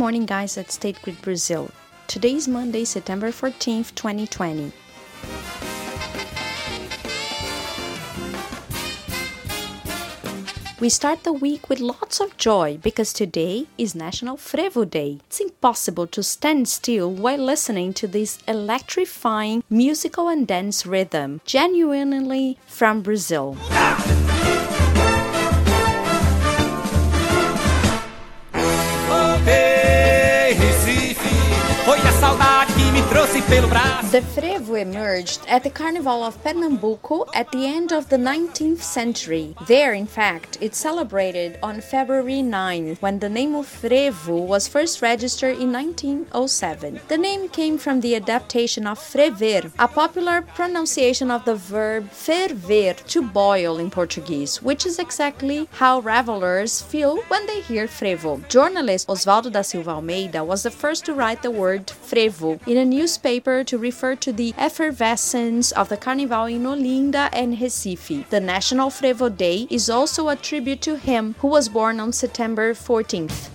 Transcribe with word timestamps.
morning, 0.00 0.24
guys, 0.24 0.56
at 0.56 0.72
State 0.72 0.98
Grid 1.02 1.20
Brazil. 1.20 1.70
Today 2.06 2.34
is 2.34 2.48
Monday, 2.48 2.86
September 2.86 3.28
14th, 3.28 3.94
2020. 3.94 4.72
We 10.80 10.88
start 10.88 11.22
the 11.24 11.34
week 11.34 11.68
with 11.68 11.80
lots 11.80 12.18
of 12.18 12.34
joy 12.38 12.78
because 12.82 13.12
today 13.12 13.66
is 13.76 13.94
National 13.94 14.38
Frevo 14.38 14.88
Day. 14.88 15.18
It's 15.26 15.38
impossible 15.38 16.06
to 16.06 16.22
stand 16.22 16.66
still 16.66 17.12
while 17.12 17.36
listening 17.36 17.92
to 18.00 18.06
this 18.06 18.38
electrifying 18.48 19.62
musical 19.68 20.28
and 20.28 20.46
dance 20.46 20.86
rhythm, 20.86 21.42
genuinely 21.44 22.56
from 22.66 23.02
Brazil. 23.02 23.58
The 33.50 34.20
frevo 34.20 34.80
emerged 34.80 35.40
at 35.48 35.64
the 35.64 35.70
Carnival 35.70 36.22
of 36.22 36.40
Pernambuco 36.44 37.26
at 37.34 37.50
the 37.50 37.66
end 37.66 37.92
of 37.92 38.08
the 38.08 38.16
19th 38.16 38.80
century. 38.80 39.56
There, 39.66 39.92
in 39.92 40.06
fact, 40.06 40.58
it 40.60 40.76
celebrated 40.76 41.58
on 41.60 41.80
February 41.80 42.42
9 42.42 42.98
when 43.00 43.18
the 43.18 43.28
name 43.28 43.56
of 43.56 43.66
frevo 43.66 44.46
was 44.46 44.68
first 44.68 45.02
registered 45.02 45.58
in 45.58 45.72
1907. 45.72 47.00
The 47.08 47.18
name 47.18 47.48
came 47.48 47.76
from 47.76 48.00
the 48.00 48.14
adaptation 48.14 48.86
of 48.86 49.00
frever, 49.00 49.72
a 49.80 49.88
popular 49.88 50.42
pronunciation 50.42 51.30
of 51.30 51.44
the 51.44 51.56
verb 51.56 52.10
ferver, 52.10 53.04
to 53.04 53.22
boil 53.22 53.78
in 53.78 53.90
Portuguese, 53.90 54.62
which 54.62 54.86
is 54.86 55.00
exactly 55.00 55.68
how 55.72 55.98
revelers 55.98 56.82
feel 56.82 57.16
when 57.28 57.46
they 57.46 57.62
hear 57.62 57.88
frevo. 57.88 58.48
Journalist 58.48 59.08
Oswaldo 59.08 59.50
da 59.50 59.62
Silva 59.62 59.90
Almeida 59.90 60.44
was 60.44 60.62
the 60.62 60.70
first 60.70 61.04
to 61.06 61.14
write 61.14 61.42
the 61.42 61.50
word 61.50 61.88
frevo 61.88 62.60
in 62.66 62.76
a 62.76 62.84
newspaper 62.84 63.39
to 63.40 63.78
refer 63.78 64.14
to 64.16 64.32
the 64.32 64.52
effervescence 64.58 65.72
of 65.72 65.88
the 65.88 65.96
Carnival 65.96 66.44
in 66.44 66.64
Olinda 66.64 67.30
and 67.32 67.56
Recife. 67.56 68.28
The 68.28 68.40
National 68.40 68.90
Frevo 68.90 69.34
Day 69.34 69.66
is 69.70 69.88
also 69.88 70.28
a 70.28 70.36
tribute 70.36 70.82
to 70.82 70.96
him, 70.96 71.34
who 71.38 71.48
was 71.48 71.68
born 71.68 72.00
on 72.00 72.12
September 72.12 72.74
14th. 72.74 73.48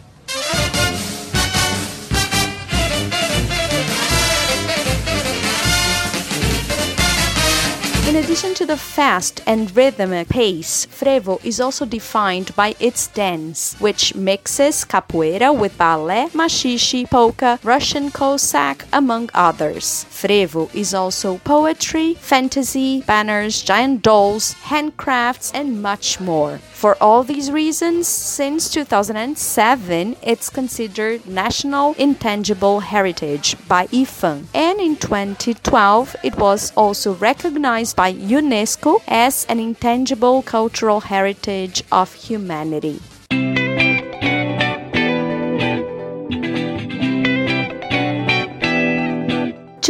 In 8.15 8.23
addition 8.23 8.53
to 8.53 8.65
the 8.65 8.77
fast 8.77 9.41
and 9.45 9.75
rhythmic 9.75 10.29
pace, 10.29 10.85
frevo 10.85 11.43
is 11.43 11.59
also 11.59 11.85
defined 11.85 12.55
by 12.55 12.73
its 12.79 13.07
dance, 13.07 13.75
which 13.79 14.15
mixes 14.15 14.85
capoeira 14.85 15.53
with 15.53 15.77
ballet, 15.77 16.29
maxixe, 16.33 17.09
polka, 17.09 17.59
Russian 17.61 18.11
Cossack, 18.11 18.85
among 18.93 19.31
others. 19.33 20.05
Frevo 20.09 20.73
is 20.73 20.93
also 20.93 21.39
poetry, 21.39 22.13
fantasy, 22.13 23.01
banners, 23.01 23.61
giant 23.61 24.01
dolls, 24.01 24.55
handcrafts, 24.63 25.51
and 25.53 25.81
much 25.81 26.21
more. 26.21 26.59
For 26.71 26.95
all 27.01 27.23
these 27.23 27.51
reasons, 27.51 28.07
since 28.07 28.69
2007, 28.69 30.15
it's 30.21 30.49
considered 30.49 31.25
National 31.25 31.95
Intangible 31.97 32.79
Heritage 32.79 33.57
by 33.67 33.87
IPHAN, 33.87 34.45
and 34.53 34.79
in 34.79 34.95
2012, 34.95 36.15
it 36.23 36.37
was 36.37 36.71
also 36.77 37.15
recognized 37.15 37.95
by 37.95 38.04
UNESCO 38.13 39.01
as 39.07 39.45
an 39.49 39.59
intangible 39.59 40.41
cultural 40.41 41.01
heritage 41.01 41.83
of 41.91 42.13
humanity. 42.13 42.99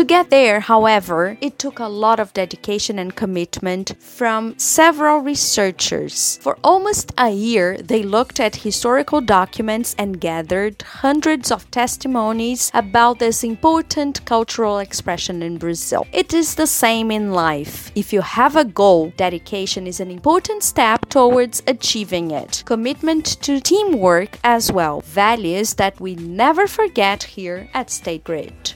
Get 0.05 0.29
there, 0.29 0.59
however, 0.59 1.37
it 1.41 1.59
took 1.59 1.79
a 1.79 1.87
lot 1.87 2.19
of 2.19 2.33
dedication 2.33 2.99
and 2.99 3.15
commitment 3.15 3.95
from 3.99 4.57
several 4.57 5.19
researchers. 5.19 6.37
For 6.41 6.57
almost 6.63 7.11
a 7.17 7.29
year, 7.31 7.77
they 7.77 8.03
looked 8.03 8.39
at 8.39 8.57
historical 8.67 9.21
documents 9.21 9.95
and 9.97 10.21
gathered 10.21 10.81
hundreds 10.81 11.51
of 11.51 11.69
testimonies 11.71 12.71
about 12.73 13.19
this 13.19 13.43
important 13.43 14.23
cultural 14.25 14.79
expression 14.79 15.41
in 15.41 15.57
Brazil. 15.57 16.07
It 16.13 16.33
is 16.33 16.55
the 16.55 16.67
same 16.67 17.11
in 17.11 17.31
life. 17.31 17.91
If 17.95 18.13
you 18.13 18.21
have 18.21 18.55
a 18.55 18.65
goal, 18.65 19.13
dedication 19.17 19.87
is 19.87 19.99
an 19.99 20.11
important 20.11 20.63
step 20.63 21.09
towards 21.09 21.63
achieving 21.67 22.31
it. 22.31 22.63
Commitment 22.65 23.25
to 23.41 23.59
teamwork 23.59 24.37
as 24.43 24.71
well, 24.71 25.01
values 25.01 25.73
that 25.75 25.99
we 25.99 26.15
never 26.15 26.67
forget 26.67 27.23
here 27.23 27.69
at 27.73 27.89
State 27.89 28.23
Grid. 28.23 28.75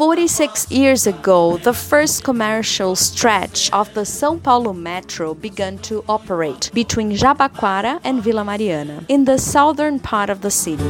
46 0.00 0.70
years 0.70 1.06
ago, 1.06 1.58
the 1.58 1.74
first 1.74 2.24
commercial 2.24 2.96
stretch 2.96 3.70
of 3.70 3.92
the 3.92 4.00
São 4.00 4.42
Paulo 4.42 4.72
Metro 4.72 5.34
began 5.34 5.76
to 5.78 6.02
operate 6.08 6.70
between 6.72 7.12
Jabaquara 7.12 8.00
and 8.02 8.22
Vila 8.22 8.42
Mariana, 8.42 9.04
in 9.08 9.26
the 9.26 9.36
southern 9.36 10.00
part 10.00 10.30
of 10.30 10.40
the 10.40 10.50
city. 10.50 10.88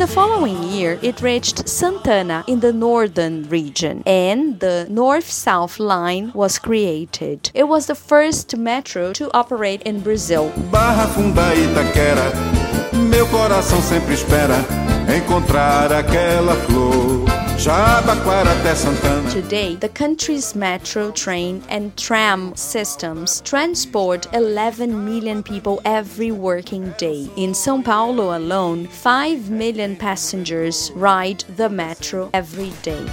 The 0.00 0.06
following 0.06 0.62
year, 0.62 0.98
it 1.02 1.20
reached 1.20 1.68
Santana 1.68 2.42
in 2.46 2.60
the 2.60 2.72
northern 2.72 3.46
region, 3.50 4.02
and 4.06 4.58
the 4.58 4.86
north 4.88 5.28
south 5.30 5.78
line 5.78 6.32
was 6.32 6.58
created. 6.58 7.50
It 7.52 7.64
was 7.64 7.84
the 7.84 7.94
first 7.94 8.56
metro 8.56 9.12
to 9.12 9.30
operate 9.36 9.82
in 9.82 10.00
Brazil. 10.00 10.54
Barra 10.72 11.06
Funda 11.06 11.54
Itaquera, 11.54 12.32
meu 13.10 13.26
coração 13.26 13.82
sempre 13.82 14.14
espera 14.14 14.56
encontrar 15.14 15.92
aquela 15.92 16.54
flor. 16.64 16.99
Today, 19.30 19.76
the 19.76 19.90
country's 19.90 20.54
metro, 20.54 21.10
train, 21.10 21.62
and 21.68 21.94
tram 21.98 22.56
systems 22.56 23.42
transport 23.42 24.26
11 24.32 25.04
million 25.04 25.42
people 25.42 25.78
every 25.84 26.30
working 26.30 26.94
day. 26.96 27.28
In 27.36 27.52
São 27.52 27.84
Paulo 27.84 28.34
alone, 28.34 28.86
5 28.86 29.50
million 29.50 29.94
passengers 29.94 30.90
ride 30.94 31.44
the 31.56 31.68
metro 31.68 32.30
every 32.32 32.70
day. 32.82 33.04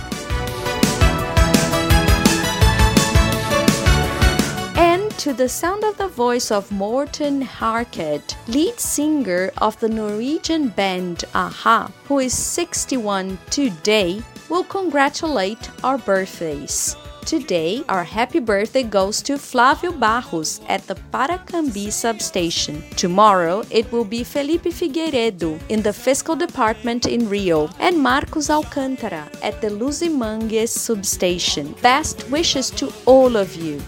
To 5.27 5.33
the 5.33 5.49
sound 5.49 5.83
of 5.83 5.97
the 5.97 6.07
voice 6.07 6.51
of 6.51 6.71
Morten 6.71 7.41
Harket, 7.41 8.37
lead 8.47 8.79
singer 8.79 9.51
of 9.57 9.77
the 9.81 9.89
Norwegian 9.89 10.69
band 10.69 11.25
a-ha, 11.33 11.91
who 12.05 12.19
is 12.19 12.31
61 12.31 13.37
today, 13.49 14.23
will 14.47 14.63
congratulate 14.63 15.69
our 15.83 15.97
birthdays. 15.97 16.95
Today, 17.25 17.83
our 17.89 18.05
happy 18.05 18.39
birthday 18.39 18.83
goes 18.83 19.21
to 19.23 19.37
Flavio 19.37 19.91
Barros 19.91 20.61
at 20.69 20.87
the 20.87 20.95
Paracambi 21.11 21.91
substation. 21.91 22.81
Tomorrow, 22.95 23.65
it 23.69 23.91
will 23.91 24.05
be 24.05 24.23
Felipe 24.23 24.71
Figueiredo 24.71 25.59
in 25.67 25.81
the 25.81 25.91
fiscal 25.91 26.37
department 26.37 27.05
in 27.05 27.27
Rio 27.27 27.67
and 27.79 28.01
Marcos 28.01 28.47
Alcântara 28.47 29.27
at 29.43 29.59
the 29.59 29.67
Luzimangues 29.67 30.69
substation. 30.69 31.75
Best 31.81 32.29
wishes 32.29 32.71
to 32.71 32.93
all 33.05 33.35
of 33.35 33.53
you. 33.57 33.81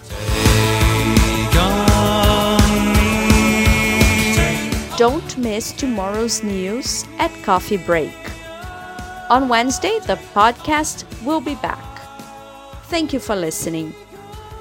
Don't 5.00 5.32
miss 5.38 5.72
tomorrow's 5.72 6.42
news 6.42 7.06
at 7.18 7.32
Coffee 7.42 7.78
Break. 7.78 8.12
On 9.30 9.48
Wednesday, 9.48 9.98
the 10.00 10.16
podcast 10.34 11.06
will 11.24 11.40
be 11.40 11.54
back. 11.54 12.02
Thank 12.90 13.14
you 13.14 13.18
for 13.18 13.34
listening. 13.34 13.94